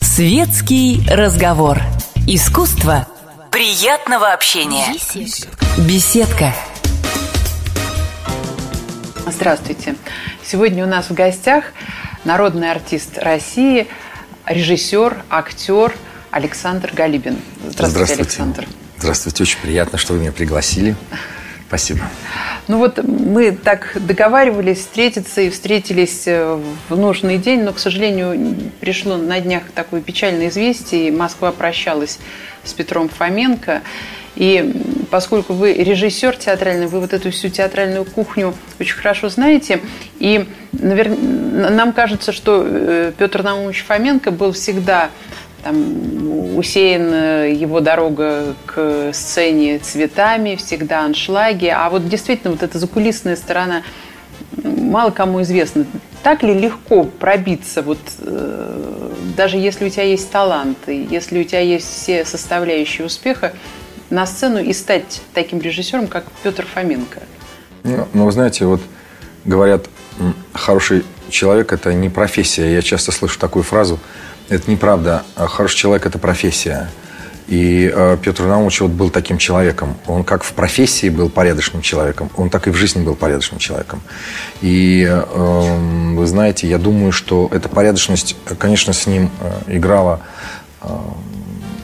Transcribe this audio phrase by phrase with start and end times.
[0.00, 1.78] Светский разговор.
[2.26, 3.06] Искусство
[3.52, 4.86] приятного общения.
[5.78, 6.52] Беседка.
[9.26, 9.94] Здравствуйте.
[10.44, 11.66] Сегодня у нас в гостях
[12.24, 13.86] народный артист России,
[14.46, 15.94] режиссер, актер
[16.30, 17.38] Александр Галибин.
[17.68, 18.22] Здравствуйте, Здравствуйте.
[18.22, 18.66] Александр.
[18.98, 20.96] Здравствуйте, очень приятно, что вы меня пригласили.
[21.70, 22.00] Спасибо.
[22.66, 28.56] Ну вот мы так договаривались встретиться и встретились э, в нужный день, но, к сожалению,
[28.80, 32.18] пришло на днях такое печальное известие, и Москва прощалась
[32.64, 33.82] с Петром Фоменко.
[34.34, 39.80] И поскольку вы режиссер театральный, вы вот эту всю театральную кухню очень хорошо знаете,
[40.18, 41.10] и навер...
[41.10, 45.10] нам кажется, что э, Петр Наумович Фоменко был всегда
[45.62, 51.66] там усеяна его дорога к сцене цветами, всегда аншлаги.
[51.66, 53.82] А вот действительно вот эта закулисная сторона
[54.62, 55.86] мало кому известна.
[56.22, 61.60] Так ли легко пробиться, вот, э, даже если у тебя есть таланты, если у тебя
[61.60, 63.52] есть все составляющие успеха,
[64.10, 67.20] на сцену и стать таким режиссером, как Петр Фоменко?
[67.84, 68.82] Ну, ну, вы знаете, вот
[69.44, 69.86] говорят,
[70.52, 72.74] хороший человек– это не профессия.
[72.74, 73.98] Я часто слышу такую фразу–
[74.50, 75.22] это неправда.
[75.36, 76.90] А хороший человек– это профессия.
[77.46, 79.96] И э, Петр Наумович вот был таким человеком.
[80.06, 84.02] Он как в профессии был порядочным человеком, он так и в жизни был порядочным человеком.
[84.60, 90.20] И э, вы знаете, я думаю, что эта порядочность, конечно, с ним э, играла
[90.82, 90.86] э,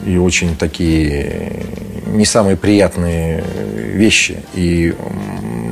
[0.05, 1.65] и очень такие
[2.05, 3.43] не самые приятные
[3.75, 4.41] вещи.
[4.53, 4.95] И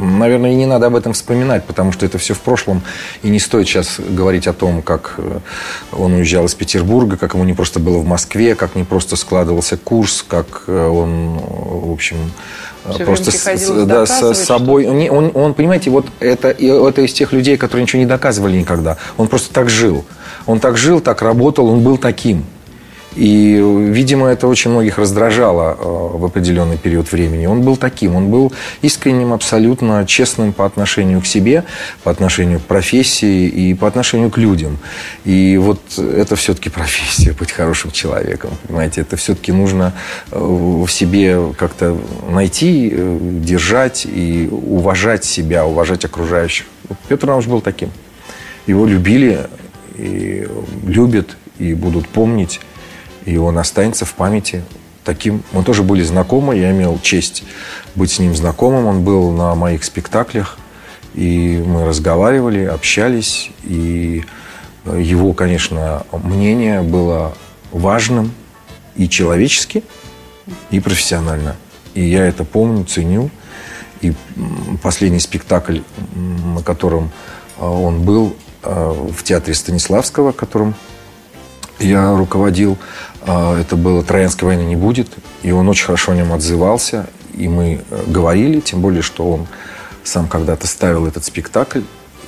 [0.01, 2.81] наверное, и не надо об этом вспоминать, потому что это все в прошлом.
[3.23, 5.39] И не стоит сейчас говорить о том, как э,
[5.91, 9.77] он уезжал из Петербурга, как ему не просто было в Москве, как не просто складывался
[9.77, 12.17] курс, как э, он, в общем,
[12.93, 14.85] все просто с, да, с собой.
[14.85, 18.97] Он, он, он, понимаете, вот это, это из тех людей, которые ничего не доказывали никогда.
[19.17, 20.05] Он просто так жил.
[20.45, 22.45] Он так жил, так работал, он был таким.
[23.15, 27.45] И, видимо, это очень многих раздражало э, в определенный период времени.
[27.45, 28.51] Он был таким, он был
[28.81, 31.63] искренним, абсолютно честным по отношению к себе,
[32.03, 34.77] по отношению к профессии и по отношению к людям.
[35.23, 38.51] И вот это все-таки профессия, быть хорошим человеком.
[38.67, 39.93] Понимаете, это все-таки нужно
[40.31, 41.97] э, в себе как-то
[42.29, 46.65] найти, э, держать и уважать себя, уважать окружающих.
[47.07, 47.91] Петр Иванович был таким.
[48.67, 49.47] Его любили
[49.97, 50.47] и
[50.85, 52.59] любят, и будут помнить
[53.25, 54.63] и он останется в памяти
[55.03, 55.43] таким.
[55.51, 57.43] Мы тоже были знакомы, я имел честь
[57.95, 58.85] быть с ним знакомым.
[58.85, 60.57] Он был на моих спектаклях,
[61.13, 64.23] и мы разговаривали, общались, и
[64.85, 67.33] его, конечно, мнение было
[67.71, 68.31] важным
[68.95, 69.83] и человечески,
[70.69, 71.55] и профессионально.
[71.93, 73.29] И я это помню, ценю.
[74.01, 74.13] И
[74.83, 75.79] последний спектакль,
[76.13, 77.09] на котором
[77.57, 80.75] а, он был а, в театре Станиславского, которым
[81.79, 82.77] я руководил,
[83.21, 85.09] а, это было «Троянской войны не будет»,
[85.43, 89.47] и он очень хорошо о нем отзывался, и мы э, говорили, тем более, что он
[90.03, 91.81] сам когда-то ставил этот спектакль,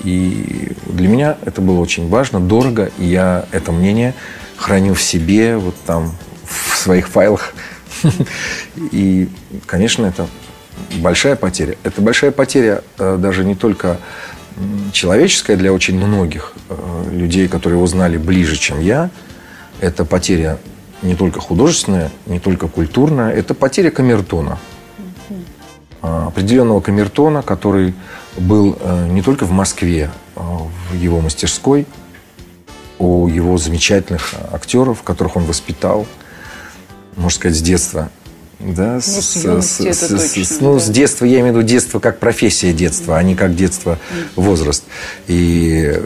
[0.03, 4.13] и для меня это было очень важно, дорого, и я это мнение
[4.57, 7.53] храню в себе, вот там, в своих файлах.
[8.91, 9.29] И,
[9.65, 10.27] конечно, это
[10.97, 11.77] большая потеря.
[11.83, 13.97] Это большая потеря э, даже не только
[14.91, 19.09] человеческая для очень многих э, людей, которые его знали ближе, чем я.
[19.79, 20.57] Это потеря
[21.01, 24.57] не только художественная, не только культурная, это потеря камертона.
[26.01, 27.93] А, определенного камертона, который
[28.37, 31.85] был э, не только в Москве, а в его мастерской,
[32.99, 36.07] у его замечательных актеров, которых он воспитал,
[37.15, 38.09] можно сказать, с детства.
[38.59, 40.79] Да, ну, с, с, с, точно, с, ну, да.
[40.79, 43.99] с детства, я имею в виду детство как профессия детства, а не как детство
[44.35, 44.83] возраст.
[45.27, 46.01] И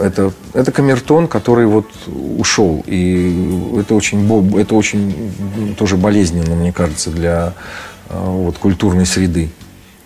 [0.00, 2.82] это, это камертон, который вот ушел.
[2.86, 7.54] И это очень, это очень тоже болезненно, мне кажется, для
[8.08, 9.50] а, вот, культурной среды.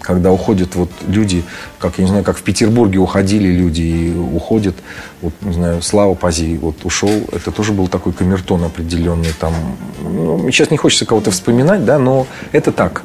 [0.00, 1.44] Когда уходят вот люди,
[1.78, 4.74] как, я не знаю, как в Петербурге уходили люди и уходят,
[5.20, 9.54] вот, не знаю, Слава Пази вот ушел, это тоже был такой камертон определенный там.
[10.02, 13.02] Ну, сейчас не хочется кого-то вспоминать, да, но это так.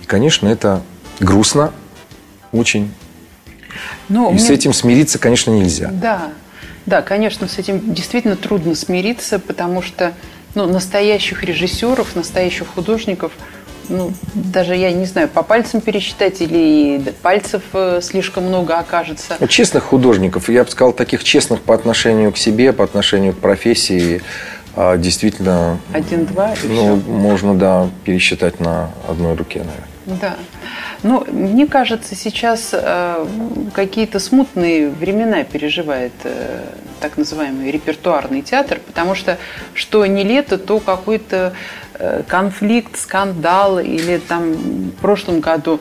[0.00, 0.82] И, конечно, это
[1.18, 1.72] грустно
[2.52, 2.92] очень,
[4.08, 4.42] но и мне...
[4.42, 5.90] с этим смириться, конечно, нельзя.
[5.92, 6.30] Да,
[6.86, 10.12] да, конечно, с этим действительно трудно смириться, потому что
[10.54, 13.32] ну, настоящих режиссеров, настоящих художников,
[13.88, 19.36] ну, даже я не знаю, по пальцам пересчитать или пальцев э, слишком много окажется.
[19.38, 23.38] Ну, честных художников, я бы сказал, таких честных по отношению к себе, по отношению к
[23.38, 24.22] профессии,
[24.74, 25.78] а, действительно...
[25.92, 26.54] Один-два?
[26.64, 27.10] Ну, все.
[27.10, 30.20] можно, да, пересчитать на одной руке, наверное.
[30.20, 30.36] Да.
[31.02, 33.26] Ну, мне кажется, сейчас э,
[33.74, 36.60] какие-то смутные времена переживает э,
[37.00, 39.38] так называемый репертуарный театр, потому что
[39.74, 41.54] что не лето, то какой-то
[41.94, 45.80] э, конфликт, скандал или там в прошлом году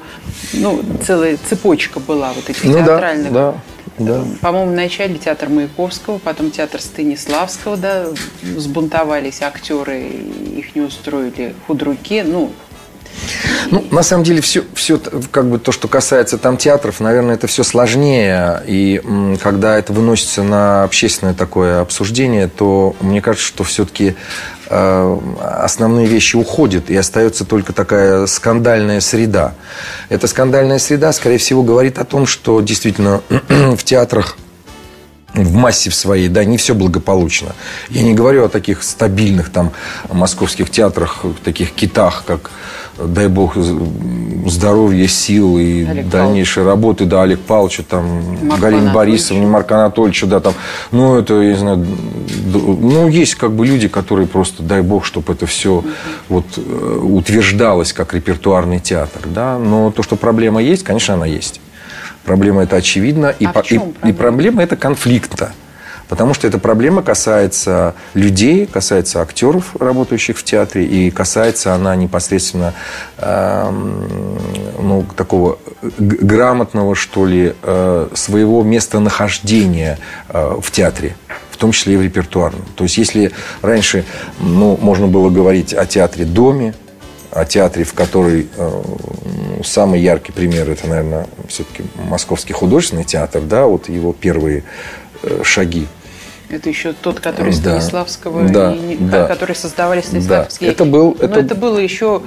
[0.53, 3.31] ну, целая цепочка была вот этих ну, театральных.
[3.31, 3.57] Да, да.
[3.97, 4.23] Да.
[4.41, 8.07] По-моему, вначале театр Маяковского, потом театр Станиславского, да,
[8.41, 12.51] сбунтовались актеры, их не устроили худруки, ну,
[13.69, 14.99] ну, на самом деле, все, все
[15.31, 18.61] как бы то, что касается там театров, наверное, это все сложнее.
[18.67, 19.01] И
[19.41, 24.15] когда это выносится на общественное такое обсуждение, то мне кажется, что все-таки
[24.69, 29.53] э, основные вещи уходят, и остается только такая скандальная среда.
[30.09, 34.37] Эта скандальная среда, скорее всего, говорит о том, что действительно в театрах
[35.33, 37.55] в массе в своей, да, не все благополучно.
[37.89, 39.71] Я не говорю о таких стабильных там
[40.09, 42.51] московских театрах, таких китах, как
[43.07, 43.55] дай бог
[44.47, 46.71] здоровья, сил и Олег дальнейшей Павлович.
[46.71, 48.05] работы, да, Олег Павловича, там,
[48.43, 50.53] Марк Галина Борисовна, Марк Анатольевича, да, там,
[50.91, 51.85] ну, это, я не знаю,
[52.53, 55.87] ну, есть как бы люди, которые просто, дай бог, чтобы это все угу.
[56.29, 61.61] вот э, утверждалось как репертуарный театр, да, но то, что проблема есть, конечно, она есть.
[62.23, 63.93] Проблема это очевидна, и, а по, и, проблема?
[64.05, 65.53] и проблема это конфликта.
[66.11, 72.73] Потому что эта проблема касается людей, касается актеров, работающих в театре, и касается она непосредственно
[73.17, 73.71] э,
[74.77, 75.57] ну, такого
[75.97, 81.15] грамотного, что ли, э, своего местонахождения э, в театре
[81.49, 82.65] в том числе и в репертуарном.
[82.75, 83.31] То есть, если
[83.61, 84.03] раньше
[84.41, 86.73] ну, можно было говорить о театре-доме,
[87.31, 88.81] о театре, в который э,
[89.63, 94.65] самый яркий пример это, наверное, все-таки Московский художественный театр, да, вот его первые
[95.23, 95.87] э, шаги
[96.53, 97.53] это еще тот, который.
[97.53, 99.27] Станиславского, да, и, да.
[99.27, 100.69] который создавали Станиславские.
[100.69, 100.73] Да.
[100.73, 101.27] Это был, это...
[101.27, 102.21] Но это было еще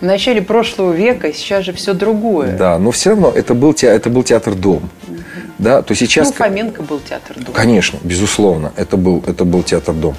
[0.00, 2.56] в начале прошлого века, сейчас же все другое.
[2.56, 4.90] Да, но все равно это был, это был театр-дом.
[5.08, 5.16] Угу.
[5.58, 6.28] Да, то сейчас...
[6.28, 7.54] Ну, Фоменко был театр-дом.
[7.54, 10.16] Конечно, безусловно, это был, это был театр-дом.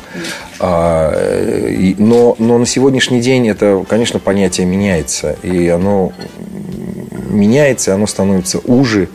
[0.60, 1.12] А,
[1.70, 5.36] и, но, но на сегодняшний день это, конечно, понятие меняется.
[5.44, 6.14] И оно
[7.30, 9.10] меняется, оно становится уже,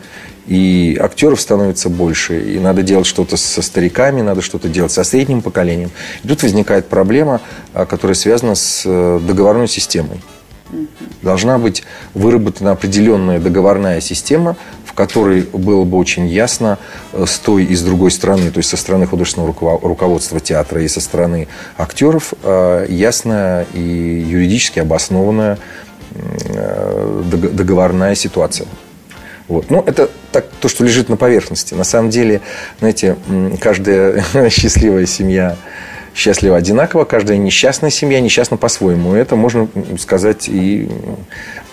[0.47, 5.41] и актеров становится больше, и надо делать что-то со стариками, надо что-то делать со средним
[5.41, 5.91] поколением.
[6.23, 7.41] И тут возникает проблема,
[7.73, 10.21] а, которая связана с э, договорной системой.
[11.21, 11.83] Должна быть
[12.13, 14.55] выработана определенная договорная система,
[14.85, 16.79] в которой было бы очень ясно
[17.13, 20.87] э, с той и с другой стороны, то есть со стороны художественного руководства театра и
[20.87, 21.47] со стороны
[21.77, 23.79] актеров, э, ясная и
[24.27, 25.59] юридически обоснованная
[27.23, 28.67] договорная ситуация.
[29.51, 29.69] Вот.
[29.69, 31.73] Ну, это так, то, что лежит на поверхности.
[31.73, 32.39] На самом деле,
[32.79, 33.17] знаете,
[33.59, 35.57] каждая счастливая семья
[36.15, 39.13] счастлива одинаково, каждая несчастная семья несчастна по-своему.
[39.13, 39.67] Это можно
[39.99, 40.87] сказать и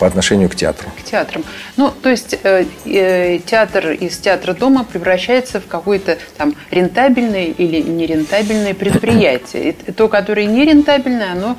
[0.00, 0.88] по отношению к театру.
[1.00, 1.44] К театрам.
[1.76, 7.80] Ну, то есть э, э, театр из театра дома превращается в какое-то там рентабельное или
[7.80, 9.70] нерентабельное предприятие.
[9.70, 11.56] И то, которое нерентабельное, оно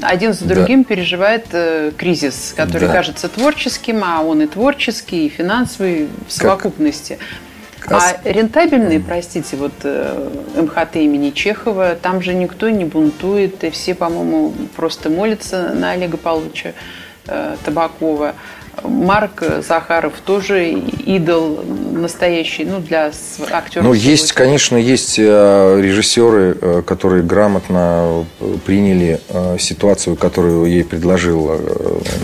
[0.00, 0.88] один за другим да.
[0.88, 2.94] переживает э, кризис, который да.
[2.94, 7.18] кажется творческим, а он и творческий, и финансовый в совокупности.
[7.80, 8.20] Как?
[8.24, 13.94] А рентабельные, простите, вот э, МХТ имени Чехова, там же никто не бунтует, и все,
[13.94, 16.72] по-моему, просто молятся на Олега Павловича
[17.26, 18.34] э, Табакова.
[18.84, 23.12] Марк Захаров тоже идол настоящий, ну, для
[23.50, 23.86] актеров.
[23.86, 29.20] Ну, есть, конечно, есть э, режиссеры, э, которые грамотно э, приняли
[29.58, 31.58] ситуацию, которую ей предложила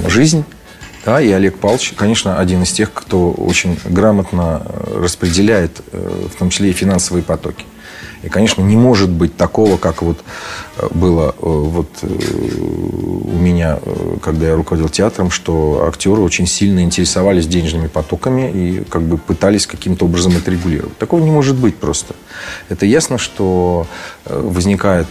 [0.06, 0.44] жизнь.
[1.04, 4.62] Да, и Олег Павлович, конечно, один из тех, кто очень грамотно
[4.94, 7.64] распределяет, в том числе и финансовые потоки.
[8.22, 10.18] И, конечно, не может быть такого, как вот
[10.76, 13.78] э, было э, вот э, у меня,
[14.22, 19.66] когда я руководил театром, что актеры очень сильно интересовались денежными потоками и как бы пытались
[19.66, 20.96] каким-то образом это регулировать.
[20.98, 22.14] Такого не может быть просто.
[22.68, 23.87] Это ясно, что
[24.25, 25.06] возникает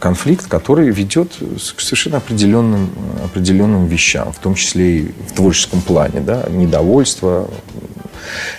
[0.00, 1.32] конфликт, который ведет
[1.76, 2.90] к совершенно определенным,
[3.24, 7.48] определенным вещам, в том числе и в творческом плане, да, недовольство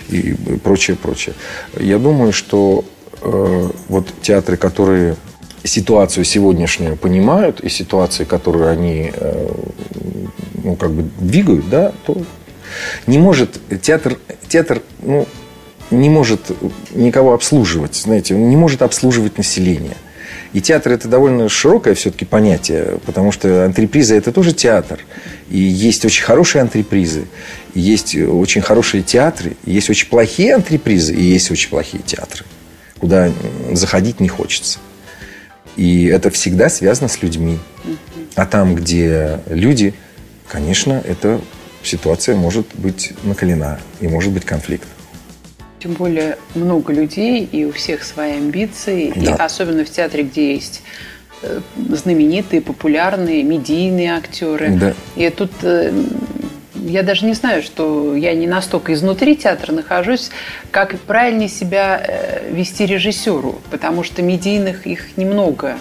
[0.08, 1.34] и прочее, прочее.
[1.78, 2.84] Я думаю, что
[3.20, 5.16] Э, вот театры, которые
[5.64, 9.48] ситуацию сегодняшнюю понимают и ситуации, которые они э,
[10.62, 12.16] ну, как бы двигают, да, то
[13.06, 15.26] не может театр, театр ну,
[15.90, 16.40] не может
[16.94, 19.96] никого обслуживать, знаете, он не может обслуживать население.
[20.52, 25.00] И театр это довольно широкое все-таки понятие, потому что антреприза это тоже театр.
[25.50, 27.26] И есть очень хорошие антрепризы,
[27.74, 32.44] есть очень хорошие театры, есть очень плохие антрепризы, и есть очень плохие театры
[33.00, 33.30] куда
[33.72, 34.78] заходить не хочется.
[35.76, 37.58] И это всегда связано с людьми.
[38.34, 39.94] А там, где люди,
[40.48, 41.40] конечно, это
[41.82, 44.86] ситуация может быть накалена и может быть конфликт.
[45.80, 49.20] Тем более много людей, и у всех свои амбиции, да.
[49.20, 50.82] и особенно в театре, где есть
[51.42, 54.70] э, знаменитые, популярные, медийные актеры.
[54.70, 54.94] Да.
[55.14, 55.92] И тут э,
[56.86, 60.30] я даже не знаю, что я не настолько изнутри театра нахожусь,
[60.70, 65.78] как правильнее себя э, вести режиссеру, потому что медийных их немного.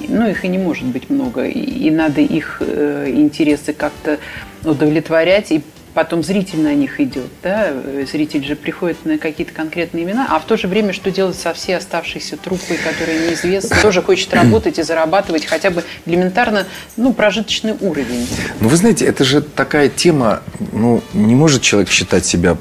[0.00, 4.18] Ну, их и не может быть много, и надо их интересы как-то
[4.64, 5.62] удовлетворять и
[5.94, 7.72] потом зритель на них идет, да,
[8.10, 11.52] зритель же приходит на какие-то конкретные имена, а в то же время что делать со
[11.52, 17.74] всей оставшейся труппой, которая неизвестна, тоже хочет работать и зарабатывать хотя бы элементарно, ну, прожиточный
[17.80, 18.26] уровень.
[18.60, 22.56] Ну, вы знаете, это же такая тема, ну, не может человек считать себя,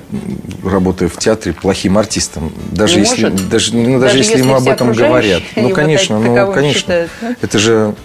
[0.63, 3.49] работая в театре, плохим артистом, даже не если, может.
[3.49, 5.41] даже, ну, даже, даже если, если ему об этом говорят.
[5.61, 7.35] Ну, конечно, ну, конечно, считают, да?
[7.39, 7.95] это же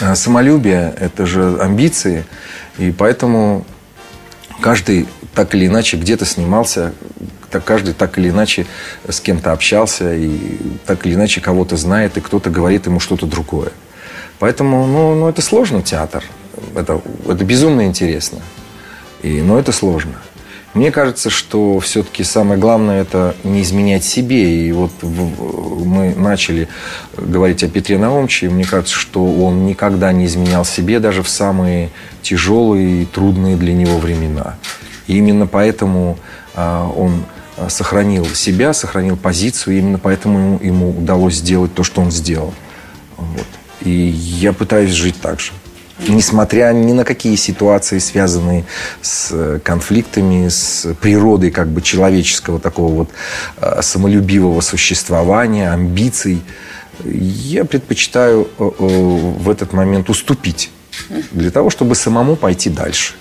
[0.00, 2.24] э, самолюбие, это же амбиции,
[2.78, 3.66] и поэтому
[4.60, 6.92] каждый так или иначе где-то снимался,
[7.50, 8.66] так каждый так или иначе
[9.08, 13.72] с кем-то общался, и так или иначе кого-то знает, и кто-то говорит ему что-то другое.
[14.38, 16.24] Поэтому, ну, ну это сложно театр.
[16.74, 18.40] Это, это безумно интересно.
[19.22, 20.14] И, но это сложно.
[20.72, 24.68] Мне кажется, что все-таки самое главное это не изменять себе.
[24.68, 26.68] И вот мы начали
[27.16, 28.48] говорить о Петре Наумче.
[28.48, 31.90] Мне кажется, что он никогда не изменял себе даже в самые
[32.22, 34.58] тяжелые и трудные для него времена.
[35.08, 36.18] И именно поэтому
[36.54, 37.24] а, он
[37.68, 39.74] сохранил себя, сохранил позицию.
[39.74, 42.54] И именно поэтому ему удалось сделать то, что он сделал.
[43.16, 43.46] Вот.
[43.80, 45.50] И я пытаюсь жить так же
[46.08, 48.64] несмотря ни на какие ситуации, связанные
[49.02, 53.10] с э, конфликтами, с природой как бы человеческого такого вот
[53.60, 56.42] э, самолюбивого существования, амбиций,
[57.04, 60.70] я предпочитаю э, в этот момент уступить
[61.32, 63.14] для того, чтобы самому пойти дальше.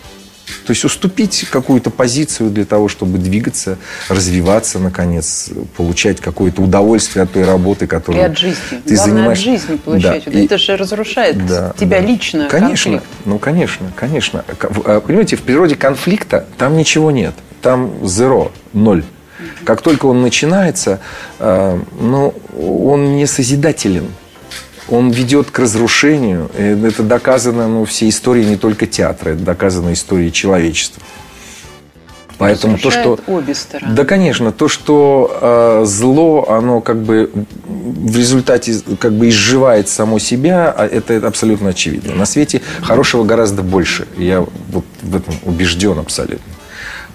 [0.65, 3.77] То есть уступить какую-то позицию для того, чтобы двигаться,
[4.07, 8.57] развиваться, наконец, получать какое-то удовольствие от той работы, которую и от жизни.
[8.85, 9.37] ты Главное, занимаешь.
[9.37, 10.25] от жизни получать.
[10.25, 10.31] Да.
[10.31, 10.45] Вот и...
[10.45, 12.07] Это же разрушает да, тебя да.
[12.07, 12.47] лично.
[12.49, 13.05] Конечно, конфликт.
[13.25, 14.45] ну конечно, конечно.
[14.85, 19.03] А, понимаете, в природе конфликта там ничего нет, там zero, ноль.
[19.63, 20.99] Как только он начинается,
[21.39, 24.07] э, ну, он не созидателен
[24.89, 26.49] он ведет к разрушению.
[26.57, 31.01] И это доказано ну, всей истории не только театра, это доказано историей человечества.
[32.39, 33.93] Поэтому то, что обе стороны.
[33.93, 37.29] Да, конечно, то, что э, зло, оно как бы
[37.67, 42.15] в результате как бы изживает само себя, а это абсолютно очевидно.
[42.15, 44.07] На свете хорошего гораздо больше.
[44.17, 46.58] Я вот в этом убежден абсолютно.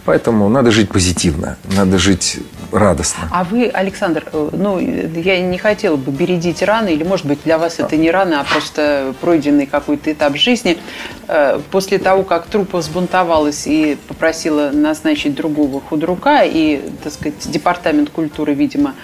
[0.04, 2.38] Поэтому надо жить позитивно, надо жить
[2.73, 3.28] радостно.
[3.30, 7.56] А вы, Александр, э, ну, я не хотела бы бередить раны, или, может быть, для
[7.56, 10.78] вас это не раны, а просто пройденный какой-то этап жизни.
[11.26, 18.11] Э, после того, как труппа взбунтовалась и попросила назначить другого худрука, и, так сказать, департамент
[18.11, 18.94] культуры, видимо,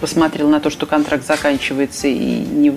[0.00, 2.70] посмотрел на то, что контракт заканчивается и не,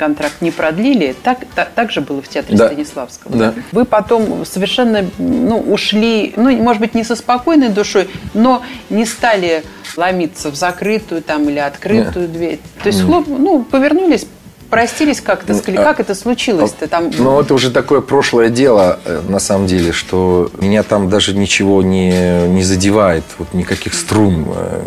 [0.00, 2.68] контракт не продлили, так, так, так же было в театре да.
[2.68, 3.36] Станиславского.
[3.36, 3.54] Да.
[3.70, 9.62] Вы потом совершенно ну, ушли, ну, может быть, не со спокойной душой, но не стали
[9.98, 12.32] ломиться в закрытую там или открытую Нет.
[12.32, 12.60] дверь.
[12.82, 14.26] То есть, хлоп, ну, повернулись,
[14.70, 17.10] простились как-то, ну, как это случилось-то там?
[17.18, 21.82] Ну, это уже такое прошлое дело, э, на самом деле, что меня там даже ничего
[21.82, 24.46] не, не задевает, вот никаких струн.
[24.54, 24.82] Э,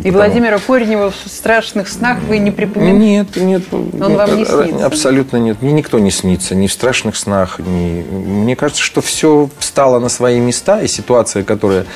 [0.00, 0.16] И потому...
[0.18, 2.98] Владимира Коренева в страшных снах вы не припоминаете?
[2.98, 3.62] Нет, нет.
[3.72, 4.86] Он вам не э, снится?
[4.86, 5.62] Абсолютно нет.
[5.62, 7.60] Мне никто не снится, ни в страшных снах.
[7.60, 8.02] Ни...
[8.02, 11.86] Мне кажется, что все встало на свои места, и ситуация, которая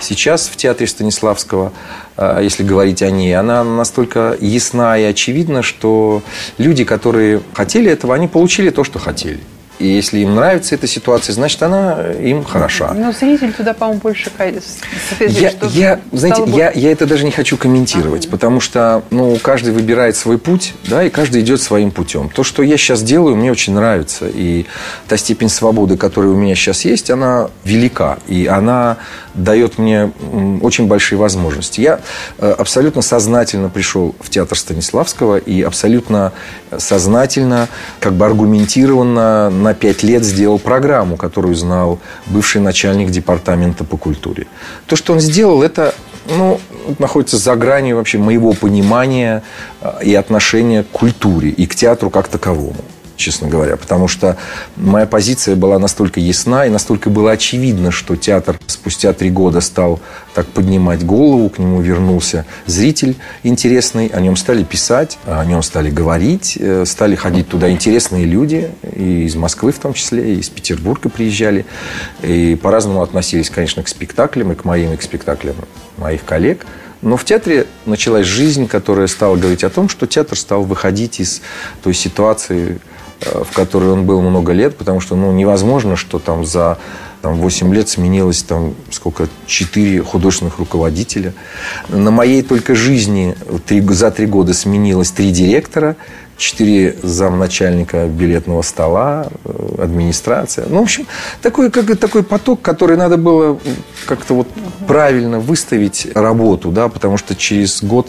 [0.00, 1.72] сейчас в театре Станиславского,
[2.18, 6.22] если говорить о ней, она настолько ясна и очевидна, что
[6.58, 9.40] люди, которые хотели этого, они получили то, что хотели.
[9.82, 12.92] И если им нравится эта ситуация, значит, она им хороша.
[12.94, 14.30] Но зритель туда, по-моему, больше
[15.18, 19.72] я, я, знаете, я, я это даже не хочу комментировать, а, потому что ну, каждый
[19.72, 22.28] выбирает свой путь, да, и каждый идет своим путем.
[22.28, 24.26] То, что я сейчас делаю, мне очень нравится.
[24.32, 24.66] И
[25.08, 28.18] та степень свободы, которая у меня сейчас есть, она велика.
[28.28, 28.98] И она
[29.34, 30.12] дает мне
[30.60, 31.80] очень большие возможности.
[31.80, 32.00] Я
[32.38, 36.32] э, абсолютно сознательно пришел в театр Станиславского и абсолютно
[36.78, 37.68] сознательно,
[38.00, 44.46] как бы аргументированно на пять лет сделал программу, которую знал бывший начальник департамента по культуре.
[44.86, 45.94] То, что он сделал, это
[46.28, 46.60] ну,
[46.98, 49.42] находится за гранью вообще моего понимания
[49.80, 52.84] э, и отношения к культуре и к театру как таковому.
[53.16, 54.36] Честно говоря, потому что
[54.76, 60.00] моя позиция была настолько ясна и настолько было очевидно, что театр спустя три года стал
[60.34, 65.90] так поднимать голову, к нему вернулся зритель интересный, о нем стали писать, о нем стали
[65.90, 70.48] говорить, э, стали ходить туда интересные люди, и из Москвы в том числе, и из
[70.48, 71.66] Петербурга приезжали,
[72.22, 75.56] и по-разному относились, конечно, к спектаклям, и к моим, и к спектаклям
[75.98, 76.66] моих коллег–
[77.02, 81.42] но в театре началась жизнь, которая стала говорить о том, что театр стал выходить из
[81.82, 82.78] той ситуации,
[83.24, 86.78] в которой он был много лет, потому что ну, невозможно, что там за
[87.22, 91.32] там, 8 лет сменилось там сколько, 4 художественных руководителя.
[91.88, 93.36] На моей только жизни
[93.66, 95.96] три, за три года сменилось три директора,
[96.42, 100.66] четыре замначальника билетного стола, э, администрация.
[100.68, 101.06] Ну, в общем,
[101.40, 103.58] такой, как, такой поток, который надо было
[104.06, 104.48] как-то вот
[104.86, 108.08] правильно выставить работу, да, потому что через год,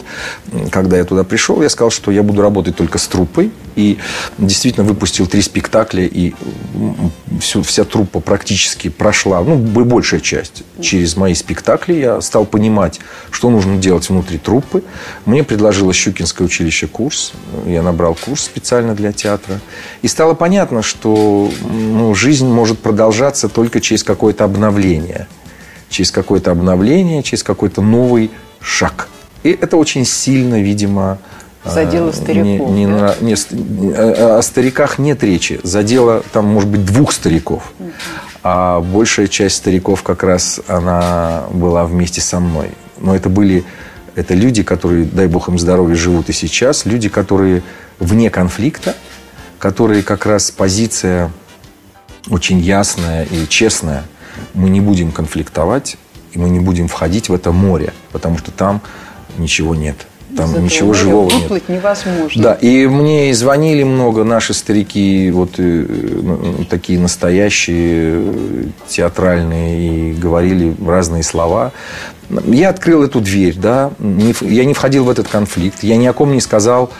[0.70, 3.98] когда я туда пришел, я сказал, что я буду работать только с труппой, и
[4.38, 6.32] действительно выпустил три спектакля, и
[7.40, 11.94] всю, вся труппа практически прошла, ну, большая часть, через мои спектакли.
[11.94, 13.00] Я стал понимать,
[13.30, 14.82] что нужно делать внутри труппы.
[15.24, 17.32] Мне предложило Щукинское училище курс,
[17.66, 19.60] я набрал курс специально для театра,
[20.02, 25.28] и стало понятно, что ну, жизнь может продолжаться только через какое-то обновление–
[25.94, 29.08] через какое-то обновление, через какой-то новый шаг.
[29.44, 31.18] И это очень сильно, видимо,
[31.64, 32.70] Задело стариков.
[32.70, 33.16] Не, не, да?
[33.22, 35.60] не, о, о стариках нет речи.
[35.62, 37.72] Задело там, может быть, двух стариков.
[38.42, 42.72] А большая часть стариков как раз она была вместе со мной.
[42.98, 43.64] Но это были
[44.14, 46.84] это люди, которые, дай бог им здоровья, живут и сейчас.
[46.84, 47.62] Люди, которые
[47.98, 48.94] вне конфликта,
[49.58, 51.30] которые как раз позиция
[52.28, 54.04] очень ясная и честная–
[54.54, 55.96] мы не будем конфликтовать,
[56.32, 58.80] и мы не будем входить в это море, потому что там
[59.38, 59.96] ничего нет.
[60.36, 61.78] Там Из ничего живого выплыть нет.
[61.78, 62.42] невозможно.
[62.42, 65.86] Да, и мне звонили много наши старики, вот э,
[66.22, 71.70] ну, такие настоящие, э, театральные, и говорили разные слова.
[72.46, 76.32] Я открыл эту дверь, да, я не входил в этот конфликт, я ни о ком
[76.32, 76.90] не сказал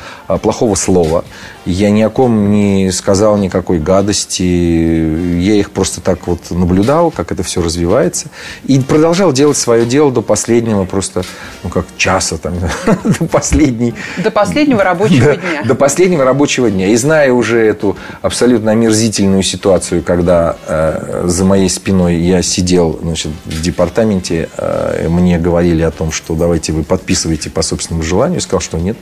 [0.43, 1.25] плохого слова,
[1.67, 7.33] я ни о ком не сказал никакой гадости, я их просто так вот наблюдал, как
[7.33, 8.29] это все развивается,
[8.65, 11.23] и продолжал делать свое дело до последнего просто,
[11.63, 12.55] ну как часа там,
[13.05, 13.95] до последней...
[14.23, 15.65] До последнего рабочего дня.
[15.65, 16.89] До последнего рабочего дня.
[16.89, 23.33] И зная уже эту абсолютно омерзительную ситуацию, когда э, за моей спиной я сидел значит,
[23.45, 28.37] в департаменте, э, мне говорили о том, что давайте вы подписывайте по собственному желанию.
[28.37, 28.97] Я сказал, что нет,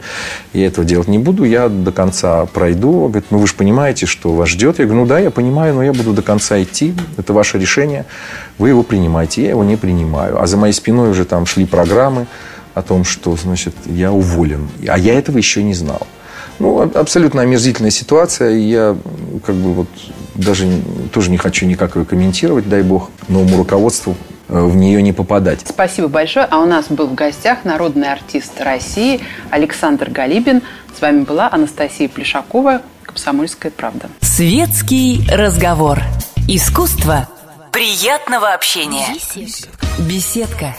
[0.52, 3.08] я этого делать не буду, я до конца пройду.
[3.08, 4.78] Говорит, ну вы же понимаете, что вас ждет.
[4.78, 6.94] Я говорю, ну да, я понимаю, но я буду до конца идти.
[7.16, 8.04] Это ваше решение.
[8.58, 9.42] Вы его принимаете.
[9.42, 10.42] Я его не принимаю.
[10.42, 12.26] А за моей спиной уже там шли программы
[12.74, 14.68] о том, что, значит, я уволен.
[14.88, 16.06] А я этого еще не знал.
[16.58, 18.56] Ну, абсолютно омерзительная ситуация.
[18.56, 18.96] Я
[19.46, 19.88] как бы вот
[20.34, 20.66] даже
[21.12, 24.16] тоже не хочу никак ее комментировать, дай бог, новому руководству
[24.52, 25.60] в нее не попадать.
[25.66, 26.46] Спасибо большое.
[26.50, 30.62] А у нас был в гостях народный артист России Александр Галибин.
[30.96, 34.08] С вами была Анастасия Плешакова, «Комсомольская правда».
[34.20, 36.00] Светский разговор.
[36.48, 37.28] Искусство
[37.72, 39.06] приятного общения.
[39.34, 39.86] Беседка.
[39.98, 40.74] Беседка.